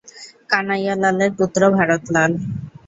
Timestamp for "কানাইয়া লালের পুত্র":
0.49-1.61